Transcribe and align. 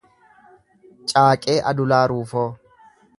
Caaqee 1.11 1.57
Adulaa 1.73 2.03
Ruufoo 2.13 2.49